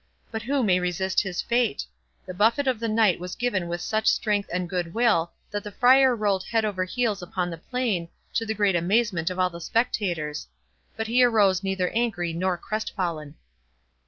[0.31, 1.85] But who may resist his fate?
[2.25, 5.69] The buffet of the Knight was given with such strength and good will, that the
[5.71, 9.61] Friar rolled head over heels upon the plain, to the great amazement of all the
[9.61, 10.47] spectators.
[10.97, 13.35] But he arose neither angry nor crestfallen.